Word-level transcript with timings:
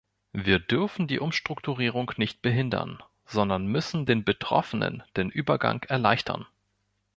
Wir 0.33 0.57
dürfen 0.57 1.05
die 1.05 1.19
Umstrukturierung 1.19 2.11
nicht 2.17 2.41
behindern, 2.41 3.03
sondern 3.27 3.67
müssen 3.67 4.07
den 4.07 4.23
Betroffenen 4.25 5.03
den 5.15 5.29
Übergang 5.29 5.83
erleichtern. 5.83 6.47